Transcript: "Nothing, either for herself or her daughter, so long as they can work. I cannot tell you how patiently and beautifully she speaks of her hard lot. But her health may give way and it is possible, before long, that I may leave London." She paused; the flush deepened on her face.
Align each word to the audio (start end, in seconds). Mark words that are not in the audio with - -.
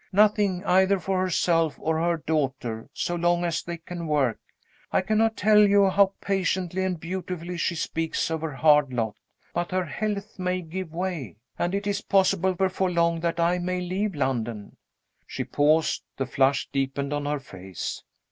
"Nothing, 0.11 0.65
either 0.65 0.99
for 0.99 1.21
herself 1.21 1.77
or 1.79 1.99
her 2.01 2.17
daughter, 2.17 2.89
so 2.91 3.13
long 3.13 3.45
as 3.45 3.61
they 3.61 3.77
can 3.77 4.07
work. 4.07 4.39
I 4.91 5.01
cannot 5.01 5.37
tell 5.37 5.59
you 5.59 5.91
how 5.91 6.13
patiently 6.19 6.83
and 6.83 6.99
beautifully 6.99 7.55
she 7.59 7.75
speaks 7.75 8.31
of 8.31 8.41
her 8.41 8.53
hard 8.55 8.91
lot. 8.91 9.15
But 9.53 9.69
her 9.69 9.85
health 9.85 10.39
may 10.39 10.61
give 10.63 10.91
way 10.91 11.37
and 11.59 11.75
it 11.75 11.85
is 11.85 12.01
possible, 12.01 12.55
before 12.55 12.89
long, 12.89 13.19
that 13.19 13.39
I 13.39 13.59
may 13.59 13.79
leave 13.79 14.15
London." 14.15 14.75
She 15.27 15.43
paused; 15.43 16.01
the 16.17 16.25
flush 16.25 16.67
deepened 16.73 17.13
on 17.13 17.27
her 17.27 17.39
face. 17.39 18.01